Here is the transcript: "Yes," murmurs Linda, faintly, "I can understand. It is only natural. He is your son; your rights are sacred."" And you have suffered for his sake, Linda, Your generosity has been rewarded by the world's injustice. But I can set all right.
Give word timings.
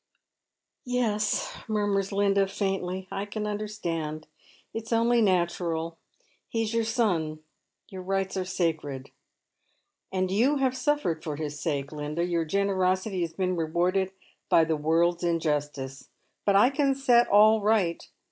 "Yes," 0.87 1.53
murmurs 1.67 2.11
Linda, 2.11 2.47
faintly, 2.47 3.07
"I 3.11 3.25
can 3.27 3.45
understand. 3.45 4.25
It 4.73 4.85
is 4.85 4.91
only 4.91 5.21
natural. 5.21 5.99
He 6.49 6.63
is 6.63 6.73
your 6.73 6.85
son; 6.85 7.41
your 7.87 8.01
rights 8.01 8.35
are 8.35 8.43
sacred."" 8.43 9.11
And 10.11 10.31
you 10.31 10.55
have 10.57 10.75
suffered 10.75 11.23
for 11.23 11.35
his 11.35 11.59
sake, 11.59 11.91
Linda, 11.91 12.25
Your 12.25 12.45
generosity 12.45 13.21
has 13.21 13.33
been 13.33 13.55
rewarded 13.55 14.11
by 14.49 14.63
the 14.63 14.75
world's 14.75 15.23
injustice. 15.23 16.09
But 16.45 16.55
I 16.55 16.71
can 16.71 16.95
set 16.95 17.27
all 17.27 17.61
right. 17.61 18.09